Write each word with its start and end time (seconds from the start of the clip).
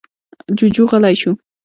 جُوجُو 0.57 0.83
غلی 0.91 1.15
شو. 1.21 1.31